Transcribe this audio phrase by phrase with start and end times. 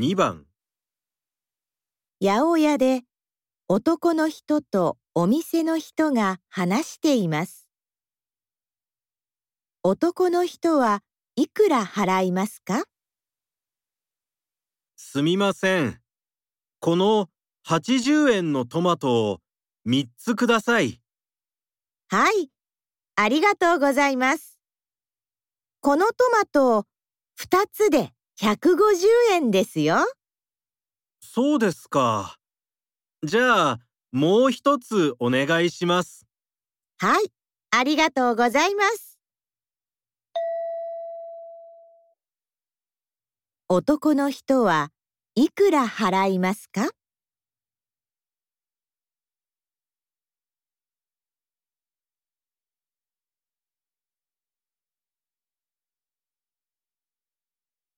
[0.00, 0.46] 2番
[2.22, 3.02] 八百屋で
[3.68, 7.68] 男の人とお店の人が話しています。
[9.82, 11.02] 男の人は
[11.36, 12.84] いくら払いますか？
[14.96, 16.00] すみません。
[16.78, 17.28] この
[17.68, 19.40] 80円のトマトを
[19.86, 20.98] 3つください。
[22.08, 22.48] はい、
[23.16, 24.58] ありがとうございます。
[25.82, 26.86] このトマト
[27.38, 29.96] 2つで150円ですよ。
[31.20, 32.36] そうですか。
[33.22, 33.78] じゃあ、
[34.12, 36.24] もう一つお願いします。
[36.98, 37.26] はい、
[37.70, 39.18] ありがとうございます。
[43.68, 44.88] 男の人は
[45.34, 46.88] いくら払いますか？